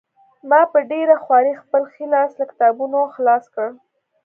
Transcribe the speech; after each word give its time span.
ما 0.49 0.61
په 0.71 0.79
ډېره 0.91 1.15
خوارۍ 1.23 1.53
خپل 1.63 1.81
ښی 1.91 2.05
لاس 2.13 2.31
له 2.39 2.45
کتابونو 2.51 2.99
خلاص 3.15 3.43
کړ 3.55 3.67